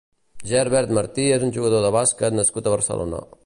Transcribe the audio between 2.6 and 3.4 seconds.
a Barcelona.